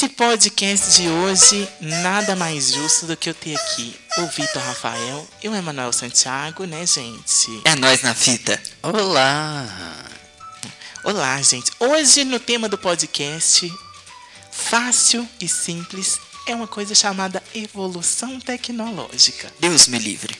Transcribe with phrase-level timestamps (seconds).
[0.00, 5.28] Nesse podcast de hoje, nada mais justo do que eu ter aqui o Vitor Rafael
[5.42, 7.60] e o Emanuel Santiago, né, gente?
[7.64, 8.62] É nós na fita.
[8.80, 9.66] Olá!
[11.02, 11.72] Olá, gente.
[11.80, 13.72] Hoje, no tema do podcast,
[14.52, 19.52] fácil e simples, é uma coisa chamada evolução tecnológica.
[19.58, 20.32] Deus me livre.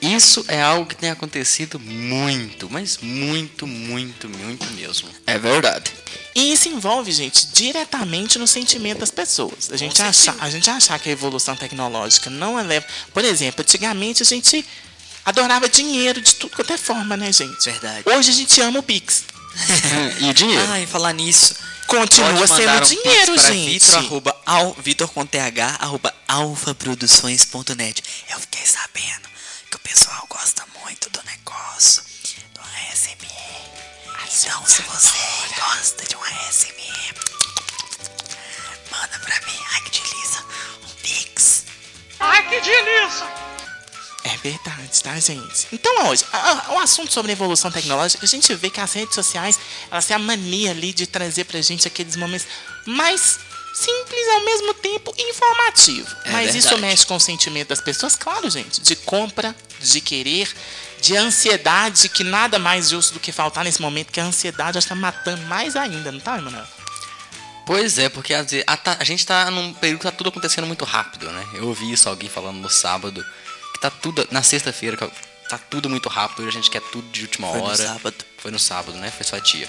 [0.00, 5.08] Isso é algo que tem acontecido muito, mas muito, muito, muito mesmo.
[5.26, 5.92] É verdade.
[6.36, 9.70] E isso envolve, gente, diretamente no sentimento das pessoas.
[9.72, 12.84] A gente, achar, a gente achar que a evolução tecnológica não eleva.
[13.14, 14.62] Por exemplo, antigamente a gente
[15.24, 17.64] adorava dinheiro de tudo quanto é forma, né, gente?
[17.64, 18.02] Verdade.
[18.04, 19.24] Hoje a gente ama o Pix.
[20.20, 20.62] e o dinheiro?
[20.68, 21.54] Ai, falar nisso.
[21.86, 23.70] Continua pode sendo um dinheiro, pix para gente.
[23.70, 25.38] Vitor, arroba, al, Vitor com th,
[25.80, 28.02] arroba alfaproduções.net.
[28.28, 29.26] Eu fiquei sabendo
[29.70, 32.02] que o pessoal gosta muito do negócio
[32.52, 33.65] do ASMR.
[34.28, 35.16] Então, se você
[35.60, 37.14] gosta de um ASMR,
[38.90, 39.58] manda pra mim.
[39.72, 40.44] Ai, que delícia.
[40.84, 41.64] Um pix.
[44.24, 45.68] É verdade, tá, gente?
[45.72, 46.38] Então, hoje, a-
[46.68, 49.58] a- o assunto sobre evolução tecnológica, a gente vê que as redes sociais,
[49.90, 52.46] elas têm a mania ali de trazer pra gente aqueles momentos
[52.84, 53.38] mais
[53.76, 56.08] simples e ao mesmo tempo informativo.
[56.24, 56.80] É Mas isso verdade.
[56.90, 60.48] mexe com o sentimento das pessoas, claro, gente, de compra, de querer,
[61.00, 64.94] de ansiedade, que nada mais justo do que faltar nesse momento, que a ansiedade está
[64.94, 66.66] matando mais ainda, não tá, Emanuel?
[67.66, 70.66] Pois é, porque vezes, a, tá- a gente tá num período que tá tudo acontecendo
[70.66, 71.46] muito rápido, né?
[71.54, 73.24] Eu ouvi isso alguém falando no sábado,
[73.74, 74.26] que tá tudo.
[74.30, 75.10] Na sexta-feira, que
[75.48, 77.76] tá tudo muito rápido e a gente quer tudo de última Foi no hora.
[77.76, 78.14] sábado.
[78.38, 79.10] Foi no sábado, né?
[79.10, 79.68] Foi sua tia.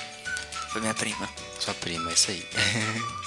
[0.72, 1.28] Foi minha prima.
[1.59, 2.45] Sua prima, isso aí.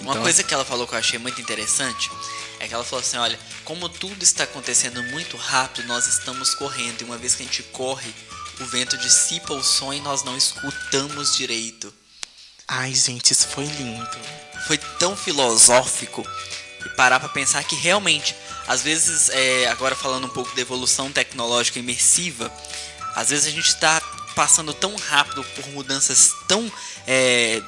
[0.00, 2.10] Uma Então- coisa que ela falou que eu achei muito interessante
[2.60, 7.00] é que ela falou assim: olha, como tudo está acontecendo muito rápido, nós estamos correndo.
[7.02, 8.14] E uma vez que a gente corre,
[8.60, 11.92] o vento dissipa o som e nós não escutamos direito.
[12.66, 14.18] Ai, gente, isso foi lindo.
[14.66, 16.26] Foi tão filosófico
[16.84, 18.34] e parar pra pensar que realmente,
[18.66, 22.52] às vezes, é, agora falando um pouco da evolução tecnológica imersiva,
[23.14, 24.00] às vezes a gente está
[24.34, 26.70] passando tão rápido por mudanças tão
[27.06, 27.62] é,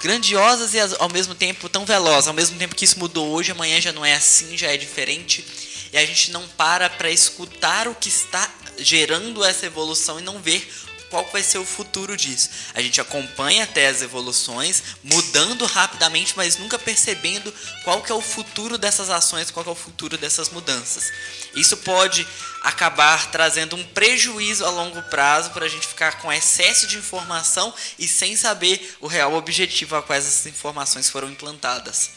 [0.00, 2.28] grandiosas e ao mesmo tempo tão velozes.
[2.28, 5.44] Ao mesmo tempo que isso mudou hoje, amanhã já não é assim, já é diferente.
[5.92, 8.48] E a gente não para para escutar o que está
[8.78, 10.68] gerando essa evolução e não ver
[11.10, 12.50] qual vai ser o futuro disso.
[12.74, 17.52] A gente acompanha até as evoluções, mudando rapidamente, mas nunca percebendo
[17.84, 21.12] qual que é o futuro dessas ações, qual que é o futuro dessas mudanças.
[21.54, 22.26] Isso pode
[22.62, 27.72] acabar trazendo um prejuízo a longo prazo para a gente ficar com excesso de informação
[27.98, 32.10] e sem saber o real objetivo a quais essas informações foram implantadas.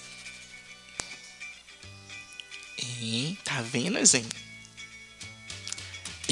[3.43, 4.50] Tá vendo, gente?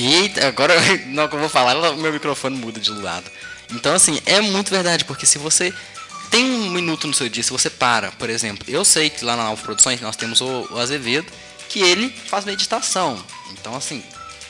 [0.02, 3.30] Eita, agora hora que eu vou falar, meu microfone muda de lado.
[3.72, 5.74] Então, assim, é muito verdade, porque se você
[6.32, 9.36] tem um minuto no seu dia, se você para, por exemplo, eu sei que lá
[9.36, 11.32] na Alfa Produções nós temos o, o Azevedo,
[11.68, 13.24] que ele faz meditação.
[13.52, 14.04] Então, assim,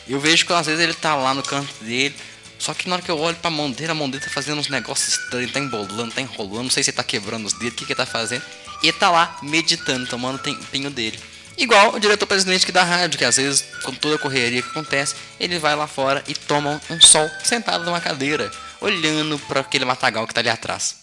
[0.07, 2.15] eu vejo que às vezes ele tá lá no canto dele,
[2.57, 4.59] só que na hora que eu olho pra mão dele, a mão dele tá fazendo
[4.59, 7.73] uns negócios estranhos, tá embolando, tá enrolando, não sei se ele tá quebrando os dedos,
[7.73, 8.43] o que que ele tá fazendo.
[8.83, 11.19] E ele tá lá meditando, tomando o tempinho dele.
[11.59, 15.13] Igual o diretor-presidente aqui da rádio, que às vezes, com toda a correria que acontece,
[15.37, 18.49] ele vai lá fora e toma um sol sentado numa cadeira,
[18.79, 20.95] olhando para aquele matagal que tá ali atrás.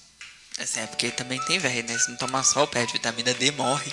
[0.59, 1.99] Assim, é porque também tem velho, né?
[1.99, 3.93] Se não tomar sol, perde vitamina D, morre.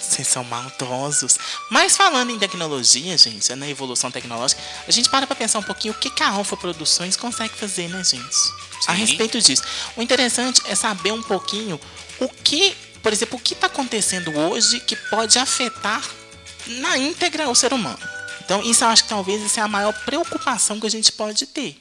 [0.00, 1.38] Vocês são maldosos.
[1.70, 5.94] Mas falando em tecnologia, gente, na evolução tecnológica, a gente para pra pensar um pouquinho
[5.94, 8.36] o que, que a Alfa Produções consegue fazer, né, gente?
[8.88, 8.98] A Sim.
[8.98, 9.62] respeito disso.
[9.96, 11.80] O interessante é saber um pouquinho
[12.18, 16.02] o que, por exemplo, o que está acontecendo hoje que pode afetar
[16.66, 17.98] na íntegra o ser humano.
[18.44, 21.46] Então, isso eu acho que talvez essa é a maior preocupação que a gente pode
[21.46, 21.78] ter.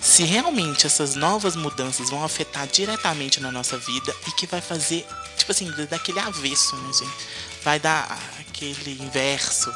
[0.00, 5.04] Se realmente essas novas mudanças vão afetar diretamente na nossa vida e que vai fazer,
[5.36, 7.26] tipo assim, daquele avesso, né, gente?
[7.64, 9.74] Vai dar aquele inverso.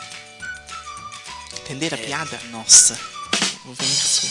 [1.60, 2.40] Entenderam a piada?
[2.50, 2.98] Nossa.
[3.64, 4.28] O verso.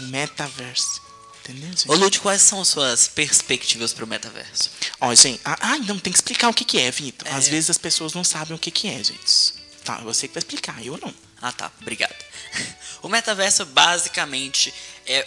[0.00, 1.01] O metaverso.
[1.42, 1.70] Entendeu?
[1.88, 4.70] Ô, Lute, quais são suas perspectivas pro metaverso?
[5.00, 7.26] Ó, gente, ah, ah, não, tem que explicar o que, que é, Vitor.
[7.34, 7.50] Às É.
[7.50, 9.54] vezes as pessoas não sabem o que, que é, gente.
[9.84, 11.12] Tá, você que vai explicar, eu não.
[11.40, 11.70] Ah, tá.
[11.80, 12.14] Obrigado.
[13.02, 14.72] O metaverso basicamente
[15.08, 15.26] é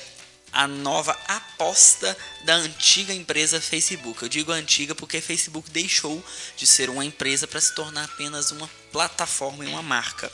[0.54, 4.24] a nova aposta da antiga empresa Facebook.
[4.24, 6.24] Eu digo antiga porque Facebook deixou
[6.56, 10.32] de ser uma empresa para se tornar apenas uma plataforma e uma marca.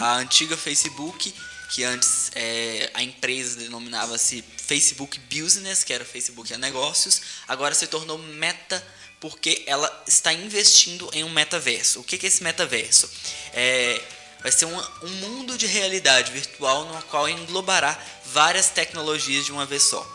[0.00, 1.32] A antiga Facebook,
[1.72, 7.86] que antes é, a empresa denominava-se Facebook Business, que era Facebook a negócios, agora se
[7.86, 8.86] tornou Meta
[9.18, 12.00] porque ela está investindo em um metaverso.
[12.00, 13.08] O que é esse metaverso?
[13.54, 14.02] É,
[14.42, 19.64] vai ser um, um mundo de realidade virtual no qual englobará várias tecnologias de uma
[19.64, 20.06] vez só.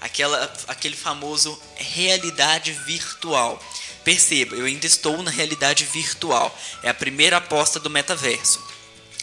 [0.00, 3.62] aquela, aquele famoso realidade virtual.
[4.02, 6.52] Perceba, eu ainda estou na realidade virtual.
[6.82, 8.75] É a primeira aposta do metaverso.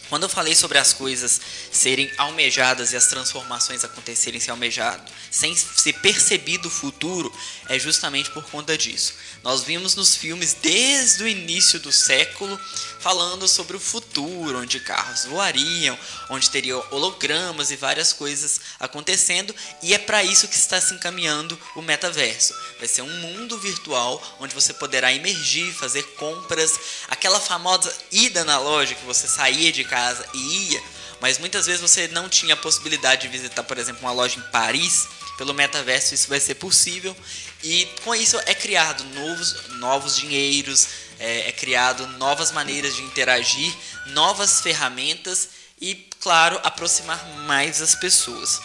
[0.08, 1.40] Quando eu falei sobre as coisas
[1.72, 7.34] serem almejadas e as transformações acontecerem sem almejado, sem ser percebido o futuro,
[7.68, 9.14] é justamente por conta disso.
[9.42, 12.58] Nós vimos nos filmes desde o início do século
[13.00, 15.98] falando sobre o futuro, onde carros voariam,
[16.30, 21.58] onde teriam hologramas e várias coisas acontecendo, e é para isso que está se encaminhando
[21.76, 22.54] o metaverso.
[22.78, 26.78] Vai ser um mundo virtual onde você poderá emergir, fazer compras,
[27.08, 29.94] aquela famosa ida na loja que você saía de casa
[30.34, 30.82] e ia,
[31.20, 34.50] mas muitas vezes você não tinha a possibilidade de visitar, por exemplo, uma loja em
[34.50, 35.06] Paris
[35.36, 37.16] pelo metaverso isso vai ser possível
[37.62, 40.86] e com isso é criado novos, novos dinheiros,
[41.18, 43.74] é, é criado novas maneiras de interagir,
[44.06, 45.48] novas ferramentas
[45.80, 48.60] e, claro, aproximar mais as pessoas.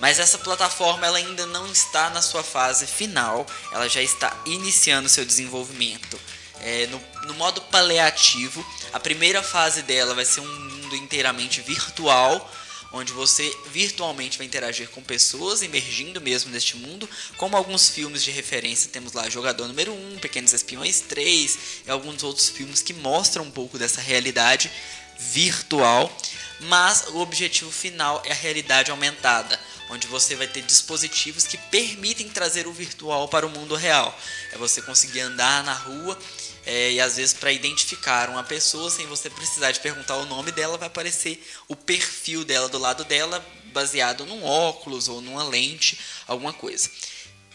[0.00, 5.08] Mas essa plataforma ela ainda não está na sua fase final, ela já está iniciando
[5.08, 6.18] seu desenvolvimento.
[6.62, 12.50] É, no, no modo paliativo, a primeira fase dela vai ser um mundo inteiramente virtual,
[12.92, 18.30] onde você virtualmente vai interagir com pessoas, emergindo mesmo neste mundo, como alguns filmes de
[18.30, 23.44] referência, temos lá Jogador Número 1, Pequenos Espiões 3 e alguns outros filmes que mostram
[23.44, 24.70] um pouco dessa realidade
[25.18, 26.14] virtual,
[26.60, 29.58] mas o objetivo final é a realidade aumentada,
[29.90, 34.16] onde você vai ter dispositivos que permitem trazer o virtual para o mundo real.
[34.52, 36.18] É você conseguir andar na rua
[36.64, 40.52] é, e às vezes para identificar uma pessoa sem você precisar de perguntar o nome
[40.52, 45.98] dela, vai aparecer o perfil dela do lado dela, baseado num óculos ou numa lente,
[46.26, 46.90] alguma coisa.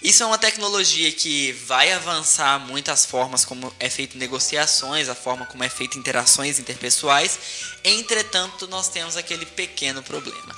[0.01, 5.45] Isso é uma tecnologia que vai avançar muitas formas como é feito negociações, a forma
[5.47, 7.39] como é feito interações interpessoais.
[7.83, 10.55] Entretanto, nós temos aquele pequeno problema,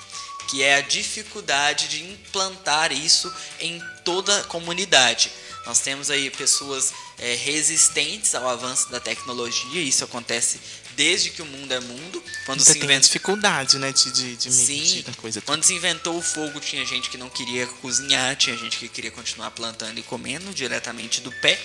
[0.49, 5.31] que é a dificuldade de implantar isso em toda a comunidade.
[5.65, 10.59] Nós temos aí pessoas é, resistentes ao avanço da tecnologia, isso acontece
[10.95, 12.21] desde que o mundo é mundo.
[12.45, 15.39] Quando Você se inventou dificuldade, né, de, de, de Sim, coisa.
[15.41, 19.11] Quando se inventou o fogo, tinha gente que não queria cozinhar, tinha gente que queria
[19.11, 21.57] continuar plantando e comendo diretamente do pé.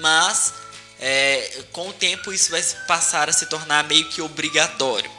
[0.00, 0.54] Mas
[1.00, 5.10] é, com o tempo isso vai passar a se tornar meio que obrigatório.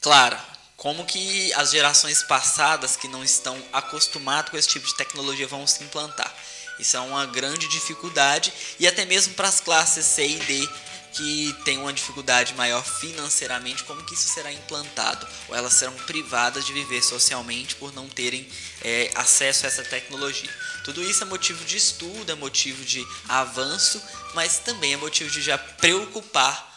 [0.00, 0.38] Claro,
[0.76, 5.66] como que as gerações passadas que não estão acostumadas com esse tipo de tecnologia vão
[5.66, 6.32] se implantar.
[6.78, 10.68] Isso é uma grande dificuldade e até mesmo para as classes C e D
[11.16, 15.26] que têm uma dificuldade maior financeiramente, como que isso será implantado?
[15.48, 18.46] Ou elas serão privadas de viver socialmente por não terem
[18.82, 20.50] é, acesso a essa tecnologia?
[20.84, 24.02] Tudo isso é motivo de estudo, é motivo de avanço,
[24.34, 26.74] mas também é motivo de já preocupar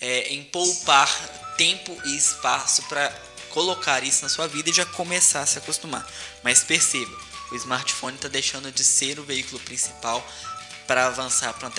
[0.00, 1.08] é, em poupar
[1.56, 3.10] tempo e espaço para
[3.50, 6.06] colocar isso na sua vida e já começar a se acostumar.
[6.42, 7.16] Mas perceba,
[7.50, 10.26] o smartphone está deixando de ser o veículo principal
[10.86, 11.74] para avançar para uma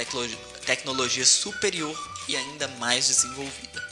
[0.65, 1.97] tecnologia, superior
[2.27, 3.91] e ainda mais desenvolvida.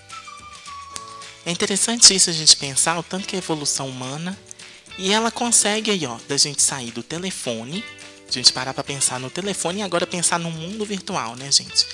[1.45, 4.37] É interessante isso a gente pensar o tanto que a evolução humana
[4.97, 7.83] e ela consegue aí, ó, da gente sair do telefone,
[8.27, 11.85] a gente parar para pensar no telefone e agora pensar no mundo virtual, né, gente?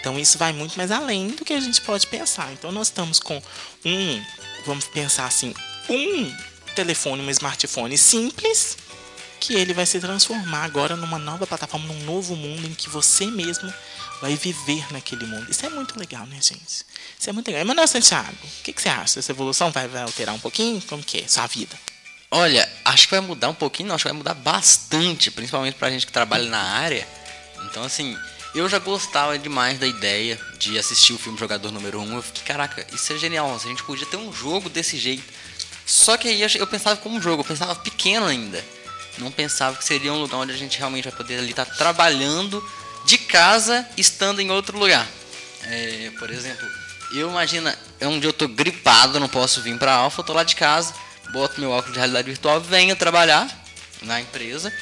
[0.00, 2.52] Então isso vai muito mais além do que a gente pode pensar.
[2.52, 3.40] Então nós estamos com
[3.84, 4.24] um,
[4.64, 5.54] vamos pensar assim,
[5.88, 6.34] um
[6.74, 8.76] telefone, um smartphone simples
[9.40, 13.26] que ele vai se transformar agora numa nova plataforma, num novo mundo em que você
[13.26, 13.72] mesmo
[14.20, 15.50] vai viver naquele mundo.
[15.50, 16.84] Isso é muito legal, né, gente?
[17.18, 17.60] Isso é muito legal.
[17.60, 19.18] Emanuel Santiago, o que, que, você acha?
[19.18, 20.80] Essa evolução vai, vai alterar um pouquinho?
[20.82, 21.78] Como que é sua vida?
[22.30, 25.90] Olha, acho que vai mudar um pouquinho, não, acho que vai mudar bastante, principalmente pra
[25.90, 27.06] gente que trabalha na área.
[27.66, 28.16] Então, assim,
[28.54, 32.14] eu já gostava demais da ideia de assistir o filme Jogador Número 1.
[32.14, 35.24] Eu fiquei, caraca, isso é genial, a gente podia ter um jogo desse jeito.
[35.84, 38.64] Só que aí eu pensava como um jogo, eu pensava pequeno ainda
[39.18, 41.74] não pensava que seria um lugar onde a gente realmente vai poder ali estar tá
[41.74, 42.62] trabalhando
[43.04, 45.06] de casa, estando em outro lugar.
[45.62, 46.66] É, por exemplo,
[47.12, 50.44] eu imagino, é onde eu tô gripado, não posso vir para Alfa, eu tô lá
[50.44, 50.94] de casa,
[51.32, 53.48] boto meu óculos de realidade virtual, venho trabalhar
[54.02, 54.72] na empresa,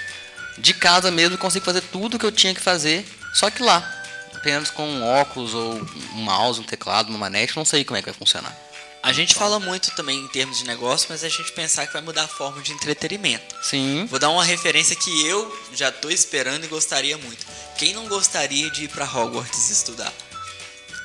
[0.58, 4.70] de casa mesmo consigo fazer tudo que eu tinha que fazer, só que lá, apenas
[4.70, 5.74] com um óculos ou
[6.14, 8.56] um mouse, um teclado, uma manete, não sei como é que vai funcionar.
[9.02, 12.02] A gente fala muito também em termos de negócio, mas a gente pensar que vai
[12.02, 13.56] mudar a forma de entretenimento.
[13.60, 14.06] Sim.
[14.06, 17.44] Vou dar uma referência que eu já estou esperando e gostaria muito.
[17.76, 20.12] Quem não gostaria de ir para Hogwarts estudar?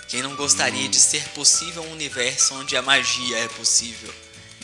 [0.07, 0.91] Quem não gostaria hum.
[0.91, 4.13] de ser possível um universo onde a magia é possível?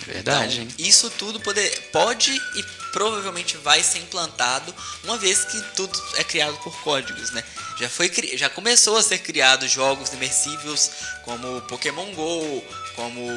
[0.06, 0.62] Verdade.
[0.62, 4.74] Então, isso tudo poder, pode e provavelmente vai ser implantado
[5.04, 7.44] uma vez que tudo é criado por códigos, né?
[7.80, 10.92] Já foi já começou a ser criado jogos imersivos
[11.24, 12.64] como Pokémon Go,
[12.96, 13.28] como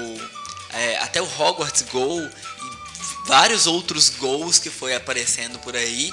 [0.70, 6.12] é, até o Hogwarts Go e vários outros gols que foi aparecendo por aí,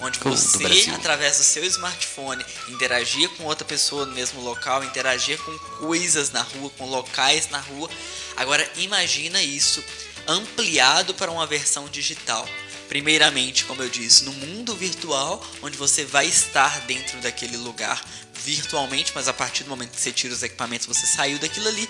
[0.00, 0.94] onde do você, Brasil.
[0.94, 6.42] através do seu smartphone, interagia com outra pessoa no mesmo local, interagia com coisas na
[6.42, 7.88] rua, com locais na rua.
[8.36, 9.82] Agora imagina isso
[10.26, 12.48] ampliado para uma versão digital.
[12.88, 18.04] Primeiramente, como eu disse, no mundo virtual, onde você vai estar dentro daquele lugar
[18.44, 21.88] virtualmente, mas a partir do momento que você tira os equipamentos, você saiu daquilo ali.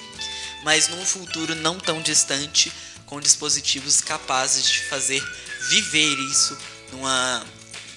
[0.62, 2.70] Mas num futuro não tão distante,
[3.06, 5.20] com dispositivos capazes de fazer
[5.68, 6.56] viver isso
[6.92, 7.44] numa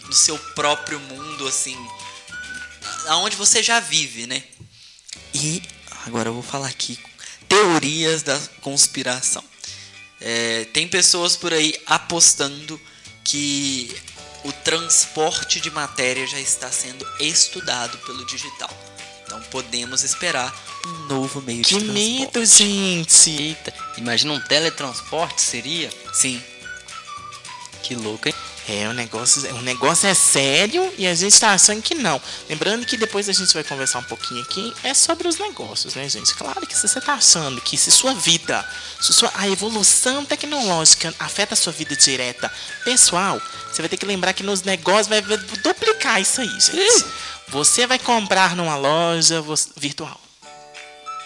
[0.06, 1.78] no seu próprio mundo assim,
[3.08, 4.44] aonde você já vive, né?
[5.34, 5.62] E
[6.06, 7.00] agora eu vou falar aqui
[7.48, 9.44] teorias da conspiração.
[10.20, 12.80] É, tem pessoas por aí apostando
[13.24, 13.96] que
[14.44, 18.70] o transporte de matéria já está sendo estudado pelo digital.
[19.26, 20.54] Então podemos esperar
[20.86, 22.20] um novo meio Que de transporte.
[22.20, 23.30] medo, gente.
[23.32, 25.90] Eita, imagina um teletransporte seria?
[26.14, 26.42] Sim.
[27.82, 28.36] Que louco, hein?
[28.68, 32.22] É, o negócio, o negócio é sério e a gente tá achando que não.
[32.50, 36.08] Lembrando que depois a gente vai conversar um pouquinho aqui, é sobre os negócios, né,
[36.08, 36.34] gente?
[36.36, 38.66] Claro que se você tá achando que se sua vida,
[39.02, 42.50] se sua, a evolução tecnológica afeta a sua vida direta
[42.86, 47.06] pessoal, você vai ter que lembrar que nos negócios vai duplicar isso aí, gente.
[47.50, 49.44] Você vai comprar numa loja
[49.76, 50.23] virtual.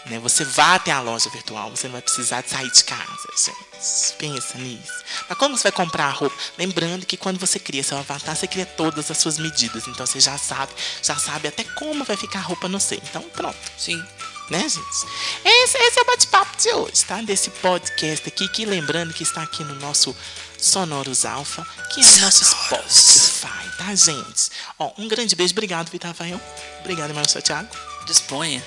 [0.09, 0.19] Né?
[0.19, 4.13] Você vai até a loja virtual, você não vai precisar de sair de casa, gente.
[4.17, 5.03] Pensa nisso.
[5.29, 6.35] Mas como você vai comprar a roupa?
[6.57, 9.87] Lembrando que quando você cria seu avatar, você cria todas as suas medidas.
[9.87, 10.71] Então você já sabe,
[11.01, 12.97] já sabe até como vai ficar a roupa no seu.
[12.97, 14.03] Então pronto, Sim.
[14.49, 15.05] né, gente?
[15.45, 17.21] Esse, esse é o bate-papo de hoje, tá?
[17.21, 20.15] Desse podcast aqui, que lembrando que está aqui no nosso
[20.57, 24.49] Sonoros Alpha, que é o nosso Spotify, tá, gente?
[24.79, 26.41] Ó, um grande beijo, obrigado, Vitor Rafael.
[26.79, 27.69] Obrigado, Marcelo Thiago.
[28.07, 28.63] Disponha.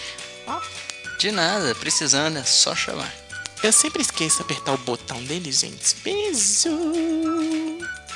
[0.46, 0.60] Ó,
[1.20, 3.14] De nada, precisando é só chamar.
[3.62, 5.94] Eu sempre esqueço de apertar o botão dele, gente.
[6.02, 6.70] Beijo!